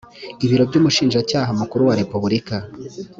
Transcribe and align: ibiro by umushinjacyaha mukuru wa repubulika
ibiro 0.45 0.63
by 0.69 0.77
umushinjacyaha 0.79 1.49
mukuru 1.59 1.81
wa 1.87 1.95
repubulika 2.01 2.55